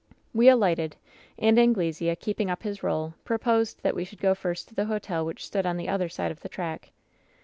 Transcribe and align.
"We 0.33 0.49
alighted, 0.49 0.95
and 1.37 1.59
Anglesea, 1.59 2.15
keeping 2.15 2.49
up 2.49 2.63
his 2.63 2.81
role, 2.81 3.13
pro* 3.23 3.37
posed 3.37 3.83
that 3.83 3.93
we 3.95 4.03
should 4.03 4.19
go 4.19 4.33
first 4.33 4.69
to 4.69 4.73
the 4.73 4.85
hotel 4.85 5.23
which 5.23 5.45
stood 5.45 5.67
on 5.67 5.77
the 5.77 5.89
other 5.89 6.09
side 6.09 6.31
of 6.31 6.39
the 6.39 6.49
track. 6.49 6.89